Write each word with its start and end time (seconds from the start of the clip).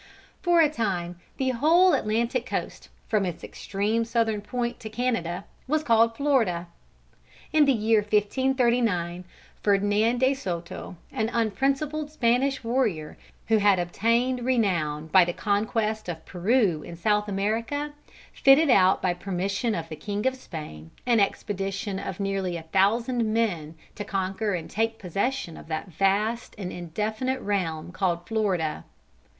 For 0.41 0.61
a 0.61 0.67
time 0.67 1.19
the 1.37 1.49
whole 1.51 1.93
Atlantic 1.93 2.47
coast, 2.47 2.89
from 3.07 3.23
its 3.23 3.43
extreme 3.43 4.03
southern 4.03 4.41
point 4.41 4.79
to 4.79 4.89
Canada, 4.89 5.45
was 5.67 5.83
called 5.83 6.15
Florida. 6.17 6.65
In 7.53 7.65
the 7.65 7.71
year 7.71 7.99
1539, 7.99 9.25
Ferdinand 9.61 10.17
De 10.17 10.33
Soto, 10.33 10.95
an 11.11 11.29
unprincipled 11.31 12.09
Spanish 12.09 12.63
warrior, 12.63 13.15
who 13.49 13.57
had 13.57 13.77
obtained 13.77 14.43
renown 14.43 15.05
by 15.05 15.23
the 15.23 15.33
conquest 15.33 16.09
of 16.09 16.25
Peru 16.25 16.81
in 16.81 16.95
South 16.97 17.27
America, 17.29 17.93
fitted 18.33 18.71
out 18.71 19.03
by 19.03 19.13
permission 19.13 19.75
of 19.75 19.87
the 19.87 19.95
king 19.95 20.25
of 20.25 20.33
Spain, 20.35 20.89
an 21.05 21.19
expedition 21.19 21.99
of 21.99 22.19
nearly 22.19 22.57
a 22.57 22.63
thousand 22.73 23.31
men 23.31 23.75
to 23.93 24.03
conquer 24.03 24.55
and 24.55 24.67
take 24.67 24.97
possession 24.97 25.55
of 25.55 25.67
that 25.67 25.89
vast 25.89 26.55
and 26.57 26.71
indefinite 26.73 27.39
realm 27.41 27.91
called 27.91 28.27
Florida. 28.27 28.83